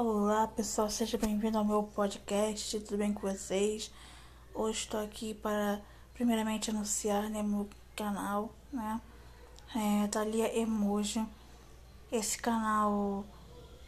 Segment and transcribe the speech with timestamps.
[0.00, 3.90] Olá pessoal, seja bem-vindo ao meu podcast, tudo bem com vocês?
[4.54, 5.80] Hoje estou aqui para
[6.14, 9.00] primeiramente anunciar né, meu canal, né?
[9.74, 11.26] É, Thalia Emoji.
[12.12, 13.24] Esse canal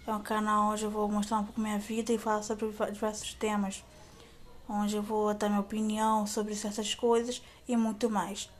[0.04, 3.34] é um canal onde eu vou mostrar um pouco minha vida e falar sobre diversos
[3.34, 3.84] temas.
[4.68, 8.50] Onde eu vou dar minha opinião sobre certas coisas e muito mais.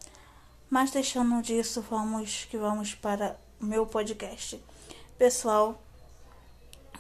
[0.71, 4.63] Mas deixando disso, vamos que vamos para o meu podcast.
[5.19, 5.77] Pessoal,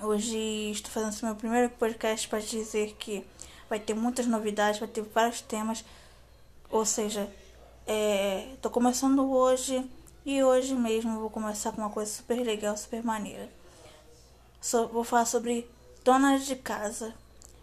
[0.02, 3.22] Hoje estou fazendo esse meu primeiro podcast para dizer que
[3.68, 5.84] vai ter muitas novidades, vai ter vários temas.
[6.70, 7.30] Ou seja,
[8.54, 9.84] estou é, começando hoje
[10.24, 13.46] e hoje mesmo vou começar com uma coisa super legal, super maneira.
[14.58, 15.70] So, vou falar sobre
[16.02, 17.14] donas de casa.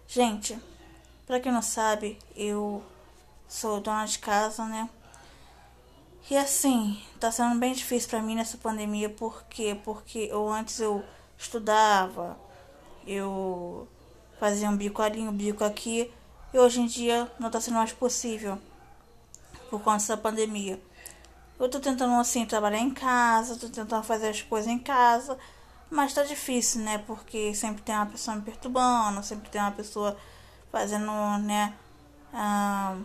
[0.07, 0.59] Gente,
[1.25, 2.83] para quem não sabe, eu
[3.47, 4.87] sou dona de casa, né?
[6.29, 9.75] E assim, tá sendo bem difícil para mim nessa pandemia, por quê?
[9.83, 11.03] Porque eu antes eu
[11.37, 12.37] estudava,
[13.05, 13.87] eu
[14.39, 16.11] fazia um bico ali, um bico aqui,
[16.53, 18.57] e hoje em dia não está sendo mais possível
[19.69, 20.81] por conta dessa pandemia.
[21.59, 25.37] Eu tô tentando assim trabalhar em casa, tô tentando fazer as coisas em casa,
[25.89, 26.99] mas tá difícil, né?
[26.99, 30.15] Porque sempre tem uma pessoa me perturbando, sempre tem uma pessoa
[30.71, 31.73] fazendo, né?
[32.33, 32.97] Ah,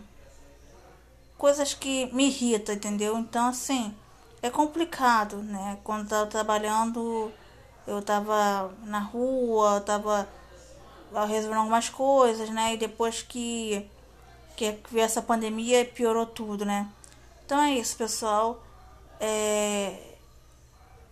[1.38, 3.16] coisas que me irritam, entendeu?
[3.18, 3.94] Então, assim,
[4.42, 5.78] é complicado, né?
[5.82, 7.32] Quando tá trabalhando
[7.86, 10.28] eu tava na rua, tava
[11.26, 12.74] resolvendo algumas coisas, né?
[12.74, 13.88] E depois que,
[14.56, 16.88] que veio essa pandemia, piorou tudo, né?
[17.44, 18.62] Então é isso, pessoal.
[19.20, 19.98] É...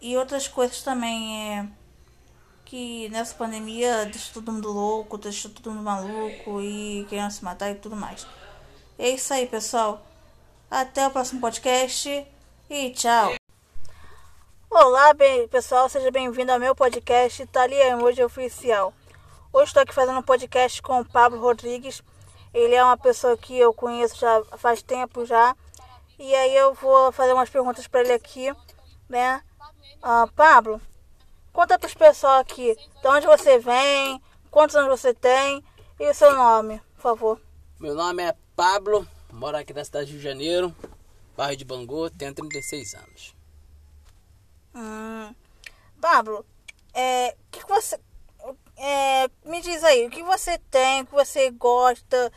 [0.01, 1.69] E outras coisas também é
[2.65, 7.71] que nessa pandemia deixa todo mundo louco, deixa todo mundo maluco e querendo se matar
[7.71, 8.27] e tudo mais.
[8.99, 10.07] É isso aí, pessoal.
[10.71, 12.25] Até o próximo podcast
[12.71, 13.40] e tchau.
[14.73, 18.95] Olá, bem, pessoal, seja bem-vindo ao meu podcast Italia Emoji Oficial.
[19.53, 22.05] Hoje estou aqui fazendo um podcast com o Pablo Rodrigues.
[22.55, 25.57] Ele é uma pessoa que eu conheço já faz tempo já.
[26.17, 28.55] E aí eu vou fazer umas perguntas para ele aqui,
[29.09, 29.43] né?
[30.01, 30.81] Ah, Pablo,
[31.53, 34.23] conta para os pessoal aqui de onde você vem,
[34.53, 35.65] quantos anos você tem
[35.99, 37.41] e o seu nome, por favor.
[37.81, 40.77] Meu nome é Pablo, moro aqui na cidade de Rio de Janeiro,
[41.37, 43.40] bairro de Bangu, tenho 36 anos.
[44.75, 45.35] Hum.
[46.01, 46.45] Pablo,
[46.95, 47.99] é, que, que você.
[48.77, 52.33] É, me diz aí, o que você tem, o que você gosta.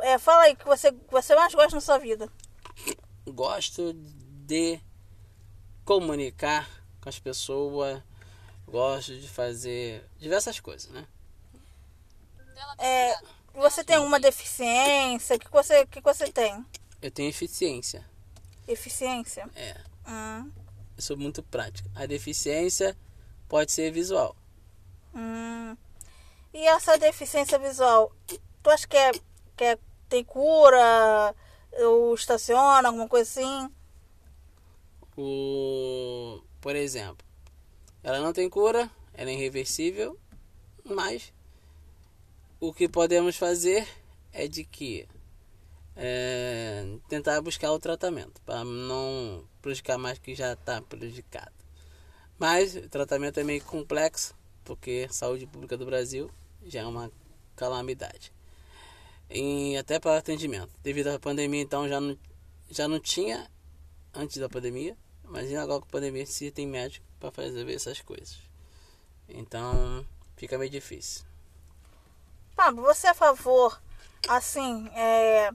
[0.00, 2.30] É, fala aí o que você, você mais gosta na sua vida.
[3.26, 4.78] Gosto de
[5.84, 6.68] comunicar
[7.00, 8.02] com as pessoas,
[8.66, 11.06] gosto de fazer diversas coisas, né?
[12.78, 13.16] É,
[13.54, 15.36] você tem uma deficiência?
[15.36, 16.64] O que você, que você tem?
[17.00, 18.04] Eu tenho eficiência.
[18.66, 19.48] Eficiência?
[19.54, 19.80] É.
[20.06, 20.67] Hum
[20.98, 21.88] sou muito prática.
[21.94, 22.96] A deficiência
[23.48, 24.36] pode ser visual.
[25.14, 25.76] Hum.
[26.52, 28.12] E essa deficiência visual,
[28.62, 29.12] tu acha que, é,
[29.56, 29.78] que é,
[30.08, 31.34] tem cura?
[31.72, 33.70] Ou estaciona, alguma coisa assim?
[35.16, 37.26] O, por exemplo,
[38.02, 40.18] ela não tem cura, ela é irreversível,
[40.84, 41.32] mas
[42.60, 43.86] o que podemos fazer
[44.32, 45.06] é de que
[46.00, 51.52] é, tentar buscar o tratamento para não prejudicar mais que já está prejudicado.
[52.38, 54.32] Mas o tratamento é meio complexo,
[54.64, 56.30] porque a saúde pública do Brasil
[56.64, 57.10] já é uma
[57.56, 58.32] calamidade.
[59.28, 60.70] E até para atendimento.
[60.84, 62.16] Devido à pandemia, então já não,
[62.70, 63.50] já não tinha
[64.14, 64.96] antes da pandemia.
[65.24, 68.38] Imagina agora com a pandemia se tem médico para fazer essas coisas.
[69.28, 71.26] Então fica meio difícil.
[72.54, 73.80] Pablo, você é a favor,
[74.28, 75.50] assim, é,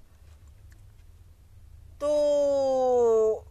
[2.03, 3.43] do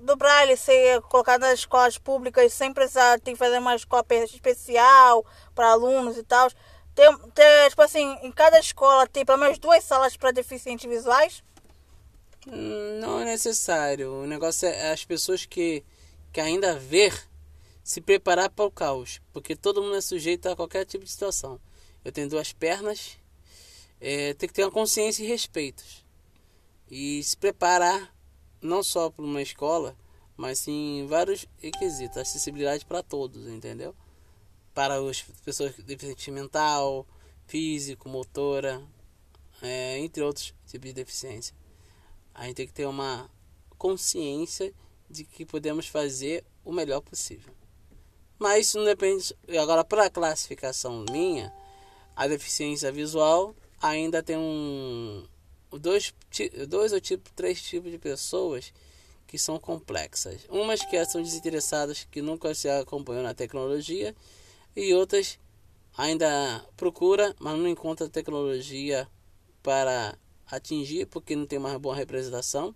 [0.00, 5.24] do Braille ser colocado nas escolas públicas sem precisar ter que fazer uma escola especial
[5.54, 6.50] para alunos e tal.
[6.94, 11.44] Ter, tipo assim, em cada escola tem pelo menos duas salas para deficientes visuais?
[12.46, 14.12] Não é necessário.
[14.22, 15.84] O negócio é as pessoas que,
[16.32, 17.14] que ainda ver
[17.84, 21.60] se preparar para o caos, porque todo mundo é sujeito a qualquer tipo de situação.
[22.04, 23.18] Eu tenho duas pernas,
[24.00, 25.99] é, tem que ter uma consciência e respeitos.
[26.90, 28.14] E se preparar
[28.60, 29.96] não só para uma escola,
[30.36, 33.94] mas sim vários requisitos, acessibilidade para todos, entendeu?
[34.74, 37.06] Para as pessoas com deficiência mental,
[37.46, 38.82] físico, motora,
[39.62, 41.54] é, entre outros tipos de deficiência.
[42.34, 43.30] A gente tem que ter uma
[43.76, 44.72] consciência
[45.08, 47.52] de que podemos fazer o melhor possível.
[48.38, 49.36] Mas isso não depende.
[49.60, 51.52] Agora, para a classificação minha,
[52.16, 55.26] a deficiência visual ainda tem um,
[55.78, 56.14] dois,
[56.68, 58.72] dois ou tipo, três tipos de pessoas
[59.26, 60.40] que são complexas.
[60.48, 64.14] Umas que são desinteressadas, que nunca se acompanham na tecnologia,
[64.74, 65.38] e outras
[65.96, 69.08] ainda procura, mas não encontra tecnologia
[69.62, 70.18] para
[70.50, 72.74] atingir porque não tem uma boa representação.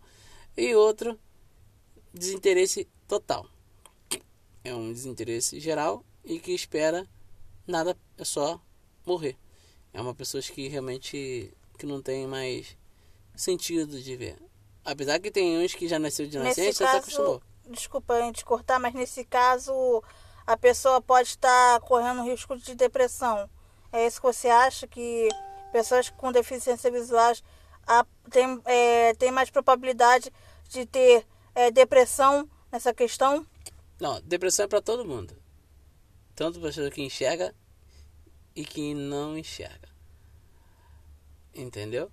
[0.56, 1.18] E outro,
[2.12, 3.46] desinteresse total.
[4.62, 7.06] É um desinteresse geral e que espera
[7.66, 8.60] nada, é só
[9.04, 9.36] morrer.
[9.92, 12.76] É uma pessoa que realmente que não tem mais
[13.34, 14.38] sentido de ver.
[14.84, 17.42] Apesar que tem uns que já nasceu de nascença, já se acostumou.
[17.68, 20.02] Desculpa a gente cortar, mas nesse caso
[20.46, 23.48] a pessoa pode estar correndo risco de depressão.
[23.90, 25.28] É isso que você acha que
[25.72, 27.42] pessoas com deficiência visuais
[28.30, 30.30] têm é, tem mais probabilidade
[30.68, 33.46] de ter é, depressão nessa questão?
[33.98, 35.34] Não, depressão é para todo mundo.
[36.34, 37.54] Tanto para pessoa que enxerga
[38.54, 39.88] e que não enxerga.
[41.54, 42.10] Entendeu?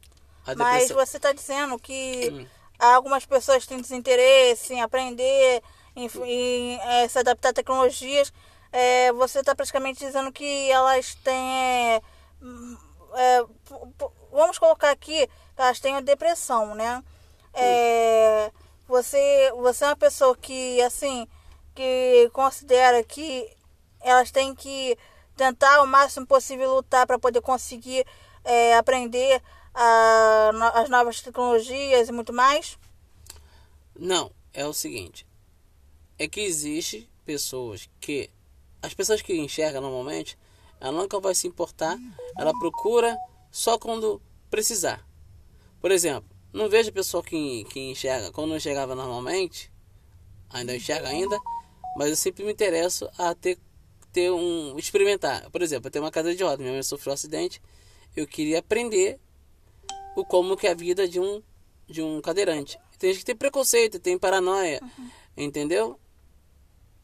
[0.58, 2.46] Mas você está dizendo que hum.
[2.80, 5.62] algumas pessoas têm desinteresse em aprender,
[5.96, 8.34] em, em é, se adaptar a tecnologias.
[8.72, 12.02] É, você está praticamente dizendo que elas têm.
[13.14, 13.46] É,
[14.32, 17.04] vamos colocar aqui que elas têm depressão, né?
[17.54, 18.52] É,
[18.88, 21.28] você, você é uma pessoa que, assim,
[21.76, 23.50] que considera que
[24.02, 24.98] elas têm que
[25.36, 28.06] tentar o máximo possível lutar para poder conseguir
[28.44, 29.42] é, aprender
[29.74, 32.78] a, as novas tecnologias e muito mais?
[33.98, 35.26] Não, é o seguinte.
[36.18, 38.30] É que existe pessoas que.
[38.82, 40.38] As pessoas que enxergam normalmente,
[40.80, 41.98] ela nunca vai se importar.
[42.38, 43.18] Ela procura
[43.52, 45.06] só quando precisar.
[45.80, 48.32] Por exemplo, não vejo pessoa que, que enxerga.
[48.32, 49.72] Quando enxergava normalmente,
[50.50, 51.40] ainda enxerga ainda,
[51.96, 53.58] mas eu sempre me interesso a ter,
[54.12, 54.78] ter um.
[54.78, 55.50] experimentar.
[55.52, 57.62] Por exemplo, eu tenho uma cadeira de roda, minha mãe sofreu um acidente.
[58.16, 59.20] Eu queria aprender
[60.16, 61.42] o como que é a vida de um
[61.88, 62.80] de um cadeirante.
[62.98, 65.10] Tem gente que tem preconceito, tem paranoia, uhum.
[65.36, 66.00] entendeu?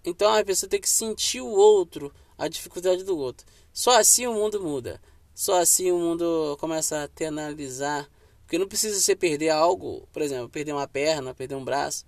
[0.04, 3.46] Então a pessoa tem que sentir o outro, a dificuldade do outro.
[3.74, 5.02] Só assim o mundo muda.
[5.36, 8.10] Só assim o mundo começa a te analisar.
[8.44, 12.06] Porque não precisa você perder algo, por exemplo, perder uma perna, perder um braço,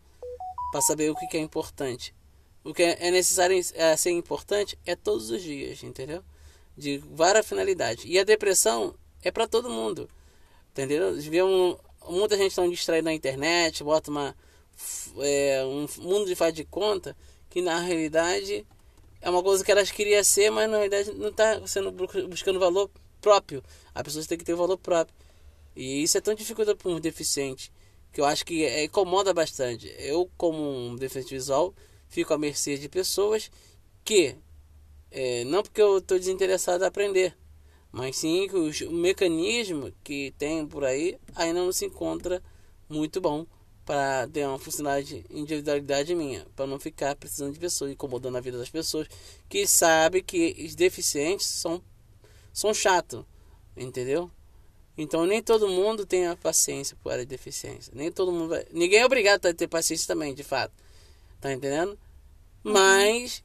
[0.71, 2.15] para saber o que é importante.
[2.63, 6.23] O que é necessário é ser importante é todos os dias, entendeu?
[6.77, 8.05] De várias finalidades.
[8.07, 10.09] E a depressão é para todo mundo.
[10.79, 11.45] Entendeu?
[11.45, 11.77] Um,
[12.09, 14.35] muita gente tão distraída na internet, bota uma,
[15.17, 17.15] é, um mundo de faz de conta
[17.49, 18.65] que na realidade
[19.21, 22.89] é uma coisa que elas queriam ser, mas na realidade não está sendo buscando valor
[23.19, 23.61] próprio.
[23.93, 25.15] A pessoa tem que ter valor próprio.
[25.75, 27.71] E isso é tão difícil para um deficiente
[28.11, 29.93] que eu acho que é, incomoda bastante.
[29.99, 31.73] Eu, como um deficiente visual,
[32.07, 33.51] fico à mercê de pessoas
[34.03, 34.35] que,
[35.11, 37.35] é, não porque eu estou desinteressado em aprender,
[37.91, 42.41] mas sim que os, o mecanismo que tem por aí ainda não se encontra
[42.87, 43.45] muito bom
[43.85, 48.57] para ter uma funcionalidade individualidade minha, para não ficar precisando de pessoas, incomodando a vida
[48.57, 49.07] das pessoas,
[49.49, 51.81] que sabe que os deficientes são
[52.53, 53.25] são chatos,
[53.75, 54.29] entendeu?
[54.95, 58.99] Então nem todo mundo tem a paciência para a deficiência, nem todo mundo vai, ninguém
[58.99, 60.73] é obrigado a ter paciência também, de fato.
[61.41, 61.97] Tá entendendo?
[62.63, 62.73] Uhum.
[62.73, 63.43] Mas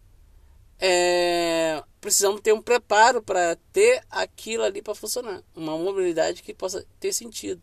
[0.78, 5.42] é, precisamos ter um preparo para ter aquilo ali para funcionar.
[5.56, 7.62] Uma mobilidade que possa ter sentido.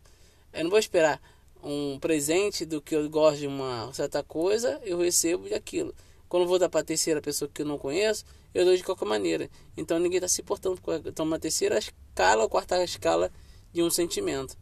[0.52, 1.22] Eu não vou esperar
[1.62, 5.94] um presente do que eu gosto de uma certa coisa, eu recebo de aquilo.
[6.28, 9.04] Quando vou dar para a terceira pessoa que eu não conheço, eu dou de qualquer
[9.04, 9.48] maneira.
[9.76, 13.30] Então ninguém está se importando com então, uma terceira escala ou quarta escala
[13.72, 14.58] de um sentimento,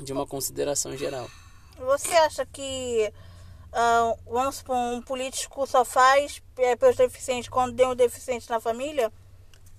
[0.00, 1.28] de uma consideração geral.
[1.76, 3.12] Você acha que
[3.72, 8.60] uh, vamos supor, um político só faz é, pelos deficientes quando tem um deficiente na
[8.60, 9.12] família?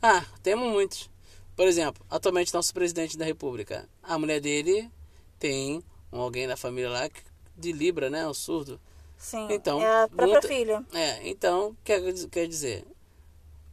[0.01, 1.09] Ah, temos muitos.
[1.55, 4.89] Por exemplo, atualmente nosso presidente da república, a mulher dele
[5.37, 7.09] tem um alguém da família lá
[7.55, 8.25] de Libra, né?
[8.27, 8.79] O surdo.
[9.17, 10.85] Sim, então, é a própria muita, filha.
[10.93, 12.85] É, então, quer, quer dizer,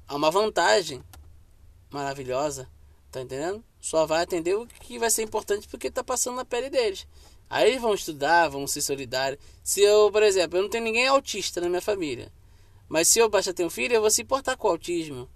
[0.08, 1.02] há uma vantagem
[1.88, 2.68] maravilhosa,
[3.12, 3.62] tá entendendo?
[3.80, 7.06] Só vai atender o que vai ser importante porque tá passando na pele deles.
[7.48, 9.40] Aí vão estudar, vão ser solidários.
[9.62, 12.32] Se eu, por exemplo, eu não tenho ninguém autista na minha família.
[12.88, 15.28] Mas se eu basta ter um filho, eu vou se importar com o autismo.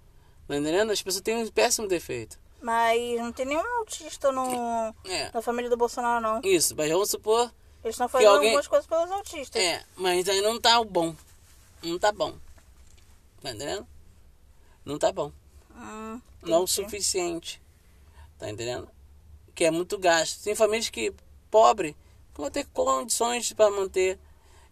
[0.47, 0.91] Tá entendendo?
[0.91, 2.37] As pessoas têm um péssimo defeito.
[2.61, 5.31] Mas não tem nenhum autista no, é.
[5.33, 6.41] na família do Bolsonaro, não.
[6.43, 7.51] Isso, mas vamos supor.
[7.83, 8.49] Eles estão fazendo alguém...
[8.49, 9.61] algumas coisas pelos autistas.
[9.61, 11.15] É, mas aí não tá bom.
[11.81, 12.33] Não tá bom.
[13.41, 13.87] Tá entendendo?
[14.85, 15.31] Não tá bom.
[15.75, 17.59] Hum, não o suficiente.
[18.37, 18.87] Tá entendendo?
[19.55, 20.43] Que é muito gasto.
[20.43, 21.11] Tem famílias que
[21.49, 21.95] pobre
[22.33, 24.19] vão ter condições para manter.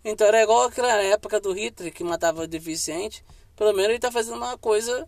[0.03, 3.23] Então era igual aquela época do Hitler que matava deficiente.
[3.55, 5.07] Pelo menos ele está fazendo uma coisa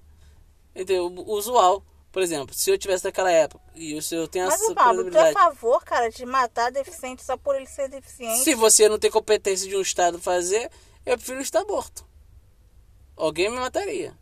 [0.75, 1.05] entendeu?
[1.27, 1.83] usual.
[2.11, 5.29] Por exemplo, se eu tivesse naquela época e o senhor tem essa Pablo, tu é
[5.29, 8.43] a favor, cara, de matar deficiente só por ele ser deficiente?
[8.43, 10.69] Se você não tem competência de um Estado fazer,
[11.05, 12.05] eu prefiro estar morto.
[13.15, 14.13] Alguém me mataria.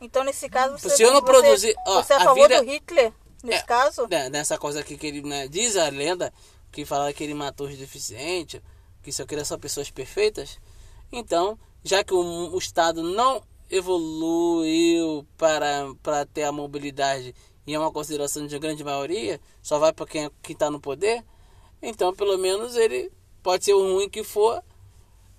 [0.00, 2.48] Então, nesse caso, você, Se eu não você, produzir- ó, você é a a favor
[2.48, 3.12] vida- do Hitler,
[3.44, 3.62] nesse É.
[3.62, 4.08] caso?
[4.08, 6.32] né, nessa coisa aqui que ele né, diz a lenda
[6.76, 8.60] que fala que ele matou os deficientes,
[9.02, 10.58] que só queria só pessoas perfeitas.
[11.10, 17.34] Então, já que o, o Estado não evoluiu para, para ter a mobilidade
[17.66, 21.24] e é uma consideração de grande maioria, só vai para quem está no poder,
[21.80, 23.10] então pelo menos ele
[23.42, 24.62] pode ser o ruim que for,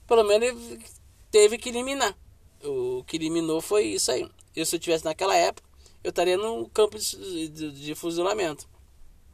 [0.07, 0.83] pelo menos ele
[1.29, 2.17] teve que eliminar.
[2.63, 4.27] O que eliminou foi isso aí.
[4.55, 5.69] Eu, se eu tivesse naquela época,
[6.03, 8.67] eu estaria no campo de, de, de fuzilamento.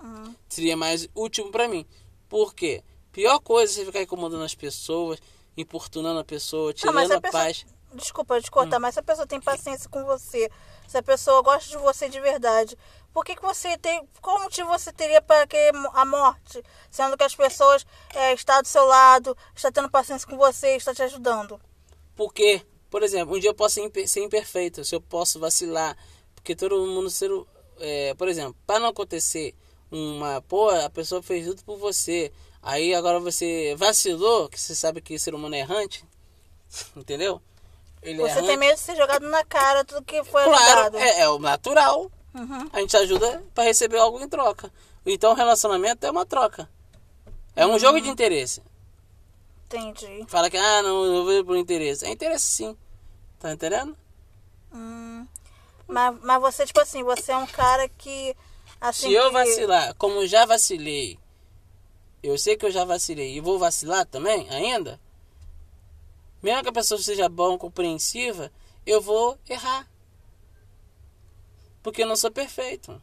[0.04, 0.36] Hum.
[0.50, 1.86] Seria mais útil para mim.
[2.28, 2.84] Por quê?
[3.12, 5.20] Pior coisa é você ficar incomodando as pessoas,
[5.56, 7.66] importunando a pessoa, Ah, tirando mas a a pessoa- paz.
[7.94, 10.50] Desculpa te cortar, mas se a pessoa tem paciência com você,
[10.88, 12.76] se a pessoa gosta de você de verdade,
[13.14, 14.02] por que, que você tem.
[14.20, 16.64] Qual motivo você teria para querer a morte?
[16.90, 20.92] Sendo que as pessoas é, estão do seu lado, está tendo paciência com você, está
[20.92, 21.62] te ajudando.
[22.16, 25.96] Porque, por exemplo, um dia eu posso ser imper- ser imperfeito, se eu posso vacilar,
[26.34, 27.30] porque todo mundo ser.
[27.80, 29.54] é, por exemplo, para não acontecer
[29.94, 30.42] uma.
[30.42, 32.32] Pô, a pessoa fez tudo por você.
[32.62, 36.04] Aí agora você vacilou, que você sabe que ser humano é errante.
[36.96, 37.42] Entendeu?
[38.02, 40.98] Ele é Você tem medo de ser jogado na cara tudo que foi Claro, ajudado.
[40.98, 42.12] é, é o natural.
[42.34, 42.70] Uhum.
[42.74, 44.72] A gente ajuda para receber algo em troca.
[45.06, 46.70] Então, o relacionamento é uma troca.
[47.56, 48.62] É um jogo de interesse.
[49.66, 50.26] Entendi.
[50.28, 52.06] Fala que, ah, não, eu vejo por interesse.
[52.06, 52.78] É interesse sim.
[53.40, 53.96] Tá entendendo?
[54.74, 55.28] Hum.
[55.88, 58.36] Mas, mas você, tipo assim, você é um cara que.
[58.86, 61.18] Assim, Se eu que- vacilar, como já vacilei,
[62.22, 65.00] eu sei que eu já vacilei e vou vacilar também, ainda,
[66.42, 68.52] mesmo que a pessoa seja bom, compreensiva,
[68.86, 69.88] eu vou errar.
[71.82, 73.02] Porque eu não sou perfeito.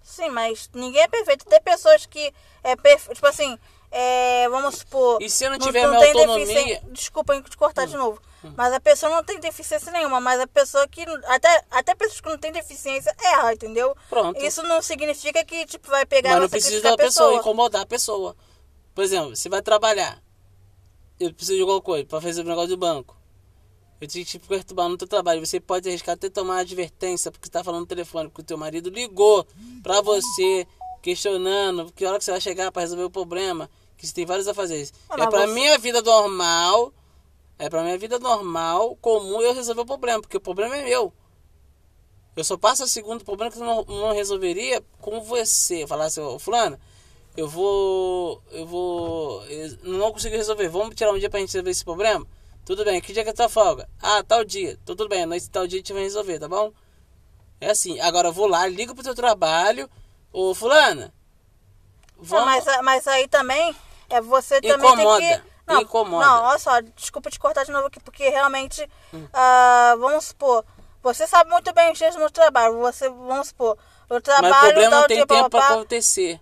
[0.00, 1.44] Sim, mas ninguém é perfeito.
[1.44, 2.32] Tem pessoas que
[2.62, 3.14] é perfeito.
[3.16, 3.58] Tipo assim,
[3.96, 5.22] é, vamos supor.
[5.22, 6.82] E se eu não tiver minha tem autonomia?
[6.84, 6.92] Hum.
[6.92, 8.20] Desculpa te cortar de novo.
[8.56, 10.20] Mas a pessoa não tem deficiência nenhuma.
[10.20, 11.02] Mas a pessoa que.
[11.26, 13.96] Até, até pessoas que não têm deficiência erra, entendeu?
[14.10, 14.44] Pronto.
[14.44, 17.40] Isso não significa que tipo, vai pegar Mas não precisa da pessoa, pessoa.
[17.40, 18.36] incomodar a pessoa.
[18.92, 20.20] Por exemplo, você vai trabalhar.
[21.20, 23.16] Eu preciso de alguma coisa para fazer o negócio do banco.
[24.00, 25.46] Eu te, te perturbar no teu trabalho.
[25.46, 28.58] Você pode arriscar até tomar advertência porque você tá falando no telefone, porque o teu
[28.58, 29.46] marido ligou
[29.84, 30.66] para você,
[31.00, 33.70] questionando que hora que você vai chegar para resolver o problema.
[33.96, 34.92] Que você tem vários afazeres.
[35.08, 36.92] Ah, É mas pra você- minha vida normal.
[37.58, 41.12] É pra minha vida normal, comum, eu resolver o problema, porque o problema é meu.
[42.36, 45.86] Eu só passo a segundo problema que eu não, não resolveria com você.
[45.86, 46.76] Falar assim, ô fulano,
[47.36, 48.42] eu vou.
[48.50, 49.44] Eu vou.
[49.46, 50.68] eu não consigo resolver.
[50.68, 52.26] Vamos tirar um dia pra gente resolver esse problema?
[52.64, 53.88] Tudo bem, que dia que é tua folga?
[54.02, 54.72] Ah, tal dia.
[54.82, 56.72] Então, tudo bem, nesse tal dia a gente vai resolver, tá bom?
[57.60, 59.88] É assim, agora eu vou lá, ligo pro teu trabalho.
[60.32, 61.14] Ô fulana.
[62.16, 62.64] Não, Vamos...
[62.64, 63.76] mas, mas aí também
[64.10, 65.54] é você também Incomoda, tem que.
[65.66, 66.26] Não, incomoda.
[66.26, 69.26] não, olha só, desculpa te cortar de novo aqui, porque realmente, Hum.
[69.32, 70.64] ah, vamos supor,
[71.02, 73.78] você sabe muito bem os dias no trabalho, você, vamos supor,
[74.10, 75.74] eu Mas trabalho, o problema não tem dia, tempo papapá.
[75.74, 76.40] acontecer.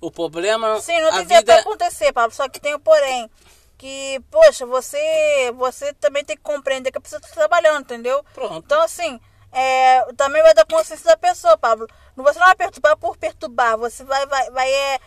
[0.00, 0.80] O problema.
[0.80, 1.52] Sim, não tem tempo vida...
[1.52, 3.30] pra acontecer, Pablo, só que tem o porém.
[3.76, 8.24] Que, poxa, você, você também tem que compreender que a pessoa tá trabalhando, entendeu?
[8.34, 8.56] Pronto.
[8.56, 11.86] Então, assim, é, também vai dar consciência da pessoa, Pablo.
[12.16, 15.00] Você não vai perturbar por perturbar, você vai, vai, vai é,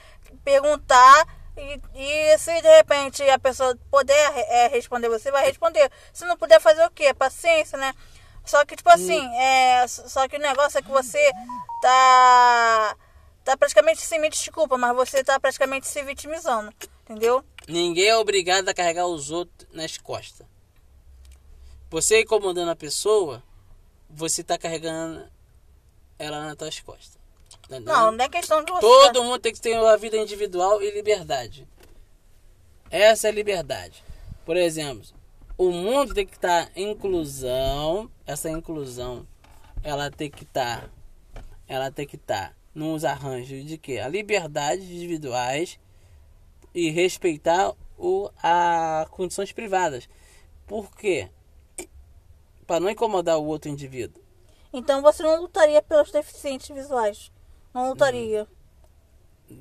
[0.43, 5.91] perguntar e, e se de repente a pessoa puder é, responder, você vai responder.
[6.13, 7.13] Se não puder fazer o quê?
[7.13, 7.93] Paciência, né?
[8.45, 11.31] Só que, tipo assim, é, só que o negócio é que você
[11.81, 12.95] tá,
[13.43, 16.73] tá praticamente, se me desculpa, mas você tá praticamente se vitimizando,
[17.03, 17.43] entendeu?
[17.67, 20.47] Ninguém é obrigado a carregar os outros nas costas.
[21.89, 23.43] Você incomodando a pessoa,
[24.09, 25.29] você tá carregando
[26.17, 27.16] ela nas tuas costas.
[27.67, 27.93] Tá entendendo?
[27.93, 28.81] Não, não é questão de você.
[28.81, 31.67] Todo mundo tem que ter uma vida individual e liberdade.
[32.89, 34.03] Essa é a liberdade.
[34.45, 35.05] Por exemplo,
[35.57, 38.09] o mundo tem que estar em inclusão.
[38.25, 39.27] Essa inclusão,
[39.83, 40.89] ela tem que estar,
[41.67, 45.79] ela tem que estar nos arranjos de que a liberdade individuais
[46.73, 50.07] e respeitar o a condições privadas.
[50.65, 51.29] Por quê?
[52.65, 54.21] Para não incomodar o outro indivíduo.
[54.71, 57.31] Então você não lutaria pelos deficientes visuais.
[57.77, 58.47] Não lutaria.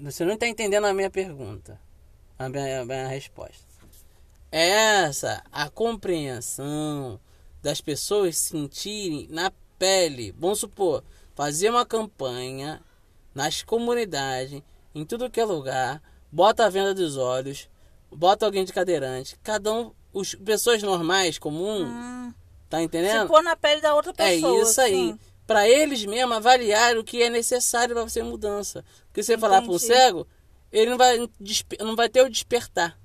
[0.01, 1.79] Você não está entendendo a minha pergunta,
[2.39, 3.67] a minha, a minha resposta.
[4.51, 4.69] É
[5.05, 7.21] essa a compreensão
[7.63, 10.35] das pessoas sentirem na pele.
[10.39, 11.05] Vamos supor,
[11.35, 12.81] fazer uma campanha
[13.35, 14.63] nas comunidades,
[14.95, 17.69] em tudo que é lugar, bota a venda dos olhos,
[18.11, 22.33] bota alguém de cadeirante, cada um, os pessoas normais, comum, Hum,
[22.71, 23.29] tá se entendendo?
[23.29, 24.63] pôr na pele da outra É pessoa.
[24.63, 24.93] isso aí.
[24.95, 25.19] sim.
[25.47, 28.85] Para eles mesmo avaliar o que é necessário para você mudança.
[29.07, 29.93] Porque você falar para um Entendi.
[29.93, 30.27] cego,
[30.73, 31.19] ele não vai,
[31.81, 32.99] não vai ter o despertar.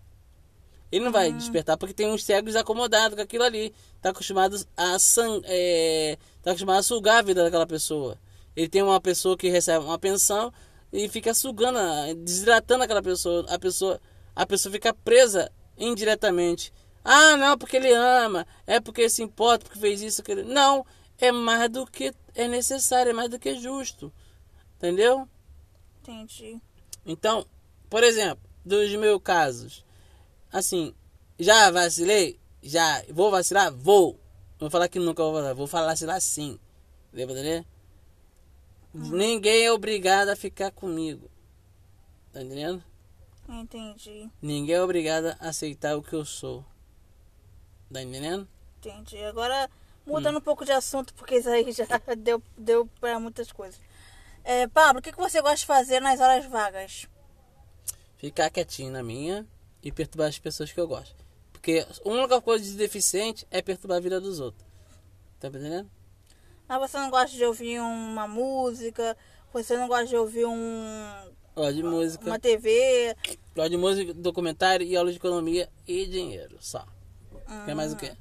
[0.91, 3.73] Ele não vai despertar porque tem uns cegos acomodados com aquilo ali.
[4.01, 8.17] Tá acostumado a sang é, tá acostumado a sugar a vida daquela pessoa.
[8.55, 10.51] Ele tem uma pessoa que recebe uma pensão
[10.91, 11.79] e fica sugando,
[12.23, 13.45] desidratando aquela pessoa.
[13.47, 14.01] A pessoa,
[14.35, 16.73] a pessoa fica presa indiretamente.
[17.03, 20.43] Ah, não, porque ele ama, é porque se importa, porque fez isso, aquele.
[20.43, 20.85] Não,
[21.17, 24.11] é mais do que é necessário, é mais do que justo.
[24.77, 25.27] Entendeu?
[26.01, 26.59] Entendi.
[27.05, 27.45] Então,
[27.89, 29.85] por exemplo, dos meus casos,
[30.51, 30.93] assim,
[31.39, 32.39] já vacilei?
[32.61, 33.03] Já.
[33.09, 33.73] Vou vacilar?
[33.73, 34.13] Vou.
[34.53, 36.59] Não vou falar que nunca vou vacilar, vou falar vacilar sim.
[37.11, 37.65] Deu pra entender?
[38.93, 41.29] Ninguém é obrigado a ficar comigo.
[42.31, 42.83] Tá entendendo?
[43.47, 44.29] Entendi.
[44.41, 46.63] Ninguém é obrigado a aceitar o que eu sou.
[47.91, 48.47] Tá entendendo?
[48.77, 49.17] Entendi.
[49.23, 49.69] Agora,
[50.11, 51.85] mudando um pouco de assunto, porque isso aí já
[52.17, 53.79] deu, deu pra muitas coisas.
[54.43, 57.07] É, Pablo, o que, que você gosta de fazer nas horas vagas?
[58.17, 59.45] Ficar quietinho na minha
[59.83, 61.15] e perturbar as pessoas que eu gosto.
[61.51, 64.65] Porque a única coisa de deficiente é perturbar a vida dos outros.
[65.39, 65.89] Tá entendendo?
[66.67, 69.17] Mas você não gosta de ouvir uma música?
[69.53, 72.25] Você não gosta de ouvir um, Gosto de música.
[72.25, 73.15] uma TV?
[73.55, 76.57] Gosto de música, documentário e aula de economia e dinheiro.
[76.59, 76.85] Só.
[77.65, 78.13] Quer mais o quê?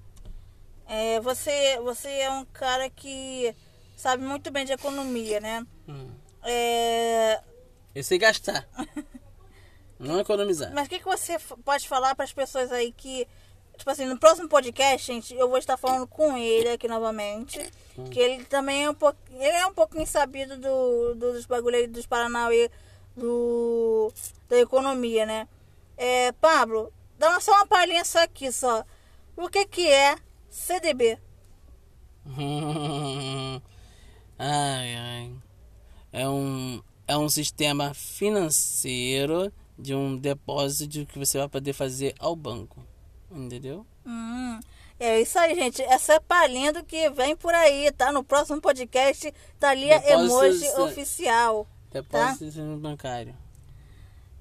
[0.92, 3.54] É, você, você é um cara que
[3.96, 5.64] sabe muito bem de economia, né?
[5.88, 6.10] Hum.
[6.42, 7.40] É,
[7.94, 8.66] Eu sei gastar.
[10.00, 10.72] Não economizar.
[10.74, 13.28] mas o que, que você pode falar para as pessoas aí que,
[13.76, 17.60] tipo assim, no próximo podcast, gente, eu vou estar falando com ele aqui novamente,
[18.10, 21.76] que ele também é um pouco, ele é um pouquinho sabido do, do- dos bagulho
[21.76, 22.70] aí dos Paranauê,
[23.14, 24.10] do
[24.48, 25.46] da economia, né?
[25.98, 28.82] É, Pablo, dá só uma palhinha só aqui, só.
[29.36, 30.16] O que que é
[30.50, 31.18] CDB?
[34.38, 35.34] ai, ai.
[36.12, 42.36] É um, é um sistema financeiro de um depósito que você vai poder fazer ao
[42.36, 42.84] banco.
[43.30, 43.86] Entendeu?
[44.04, 44.58] Hum,
[44.98, 45.80] é isso aí, gente.
[45.82, 48.12] Essa é palhinha do que vem por aí, tá?
[48.12, 50.80] No próximo podcast, Thalia Depósitos, Emoji é.
[50.80, 51.66] Oficial.
[51.90, 53.34] Depósito bancário.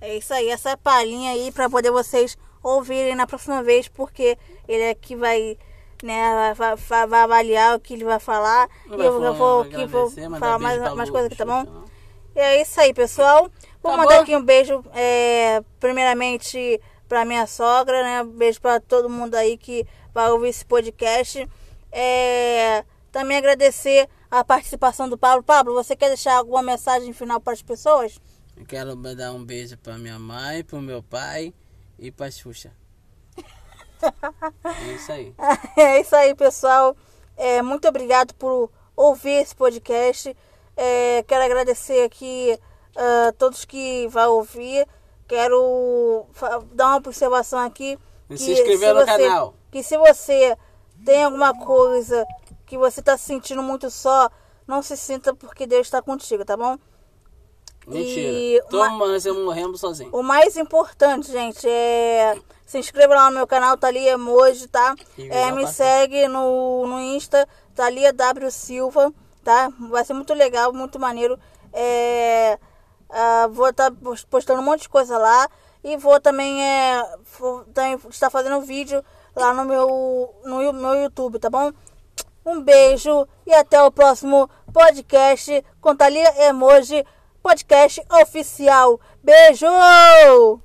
[0.02, 4.84] É isso aí, essa palhinha aí pra poder vocês ouvirem na próxima vez, porque ele
[4.84, 5.58] é que vai,
[6.04, 8.70] né, vai, vai- vai avaliar o que ele vai falar.
[8.86, 11.64] Não e eu, falar, vou, vai que vou falar mais, mais coisas aqui, tá bom?
[11.64, 11.86] Não?
[12.36, 13.50] E é isso aí, pessoal.
[13.82, 14.22] Vou Tá mandar bom?
[14.24, 18.22] aqui um beijo, é, primeiramente pra minha sogra, né?
[18.22, 21.48] Um beijo pra todo mundo aí que vai ouvir esse podcast.
[21.92, 25.44] É, também agradecer a participação do Pablo.
[25.44, 28.20] Pablo, você quer deixar alguma mensagem final para as pessoas?
[28.56, 31.54] Eu quero mandar um beijo pra minha mãe, pro meu pai
[31.98, 32.72] e pra Xuxa.
[34.64, 35.36] É isso aí.
[35.78, 36.96] É isso aí, pessoal.
[37.38, 40.36] É, muito obrigado por ouvir esse podcast.
[40.76, 42.58] É, quero agradecer aqui
[42.96, 44.88] a todos que vão ouvir.
[45.28, 46.26] Quero
[46.74, 47.98] dar uma observação aqui.
[48.30, 49.54] E que se inscrever no canal.
[49.72, 50.58] Que se você
[51.06, 52.26] tem alguma coisa
[52.66, 54.30] que você está se sentindo muito só,
[54.68, 56.78] não se sinta porque Deus está contigo, tá bom?
[57.90, 58.32] Mentira.
[58.32, 60.10] E Toma, nós estamos morrendo sozinho.
[60.14, 62.38] O mais importante, gente, é
[62.70, 64.96] se inscreva lá no meu canal, Thalia Emoji, tá?
[65.18, 69.12] É, me segue no, no Insta, Thalia W Silva,
[69.44, 69.74] tá?
[69.90, 71.40] Vai ser muito legal, muito maneiro.
[71.74, 72.60] É,
[73.10, 73.92] ah, vou estar
[74.30, 75.50] postando um monte de coisa lá.
[75.84, 77.04] E vou também, é,
[77.40, 79.04] vou também estar fazendo vídeo
[79.36, 81.72] lá no meu, no meu YouTube, tá bom?
[82.46, 87.04] Um beijo e até o próximo podcast com Thalia Emoji,
[87.44, 89.00] podcast oficial.
[89.24, 90.58] Beijo!